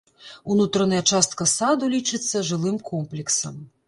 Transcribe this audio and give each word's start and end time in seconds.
Унутраная 0.53 1.01
частка 1.11 1.45
саду 1.51 1.89
лічыцца 1.95 2.41
жылым 2.47 2.81
комплексам. 2.89 3.61